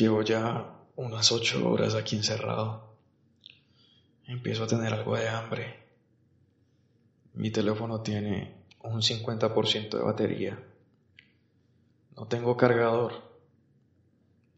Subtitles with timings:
[0.00, 2.96] Llevo ya unas ocho horas aquí encerrado.
[4.26, 5.76] Empiezo a tener algo de hambre.
[7.34, 10.58] Mi teléfono tiene un 50% de batería.
[12.16, 13.12] No tengo cargador.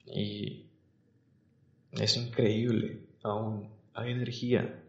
[0.07, 0.67] Y
[1.91, 3.09] es increíble.
[3.25, 4.81] Aún hay energía.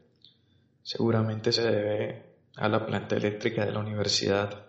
[0.84, 2.26] Seguramente se debe
[2.58, 4.68] a la planta eléctrica de la universidad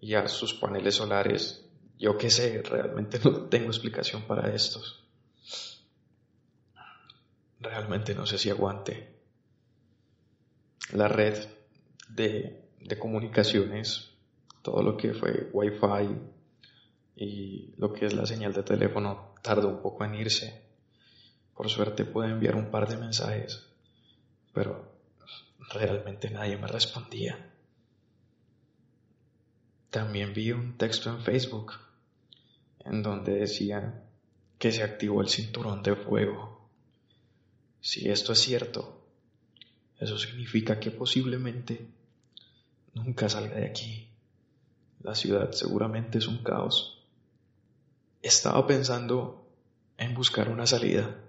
[0.00, 1.63] y a sus paneles solares.
[1.98, 5.04] Yo qué sé, realmente no tengo explicación para estos.
[7.60, 9.14] Realmente no sé si aguante.
[10.92, 11.48] La red
[12.08, 14.10] de, de comunicaciones,
[14.62, 16.18] todo lo que fue Wi-Fi
[17.16, 20.62] y lo que es la señal de teléfono tardó un poco en irse.
[21.54, 23.66] Por suerte pude enviar un par de mensajes,
[24.52, 24.92] pero
[25.72, 27.50] realmente nadie me respondía.
[29.94, 31.74] También vi un texto en Facebook
[32.80, 34.02] en donde decía
[34.58, 36.68] que se activó el cinturón de fuego.
[37.80, 39.06] Si esto es cierto,
[40.00, 41.86] eso significa que posiblemente
[42.92, 44.08] nunca salga de aquí.
[45.00, 47.06] La ciudad seguramente es un caos.
[48.20, 49.46] Estaba pensando
[49.96, 51.20] en buscar una salida.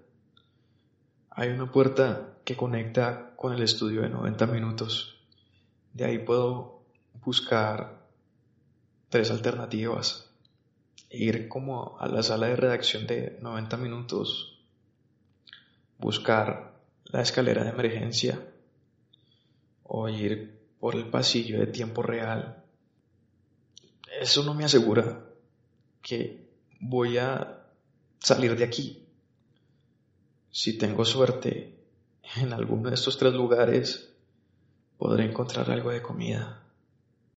[1.30, 5.24] Hay una puerta que conecta con el estudio de 90 minutos.
[5.94, 6.82] De ahí puedo
[7.24, 8.05] buscar
[9.16, 10.30] tres alternativas.
[11.10, 14.60] Ir como a la sala de redacción de 90 minutos.
[15.98, 16.74] Buscar
[17.06, 18.46] la escalera de emergencia.
[19.84, 22.62] O ir por el pasillo de tiempo real.
[24.20, 25.24] Eso no me asegura
[26.02, 26.50] que
[26.82, 27.64] voy a
[28.20, 29.08] salir de aquí.
[30.52, 31.74] Si tengo suerte,
[32.36, 34.14] en alguno de estos tres lugares
[34.98, 36.65] podré encontrar algo de comida.